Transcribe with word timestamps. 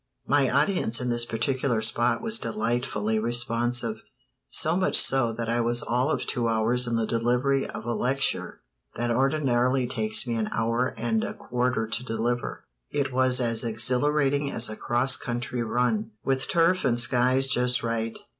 My 0.25 0.49
audience 0.49 0.99
in 0.99 1.09
this 1.11 1.25
particular 1.25 1.79
spot 1.83 2.23
was 2.23 2.39
delightfully 2.39 3.19
responsive; 3.19 3.97
so 4.49 4.75
much 4.75 4.97
so 4.97 5.31
that 5.33 5.47
I 5.47 5.61
was 5.61 5.83
all 5.83 6.09
of 6.09 6.25
two 6.25 6.47
hours 6.47 6.87
in 6.87 6.95
the 6.95 7.05
delivery 7.05 7.67
of 7.67 7.85
a 7.85 7.93
lecture 7.93 8.61
that 8.95 9.11
ordinarily 9.11 9.85
takes 9.85 10.25
me 10.25 10.33
an 10.37 10.49
hour 10.51 10.95
and 10.97 11.23
a 11.23 11.35
quarter 11.35 11.85
to 11.87 12.03
deliver. 12.03 12.65
It 12.89 13.13
was 13.13 13.39
as 13.39 13.63
exhilarating 13.63 14.49
as 14.49 14.69
a 14.69 14.75
cross 14.75 15.17
country 15.17 15.61
run, 15.61 16.13
with 16.23 16.47
turf 16.49 16.83
and 16.83 16.99
skies 16.99 17.45
just 17.45 17.83
right. 17.83 18.17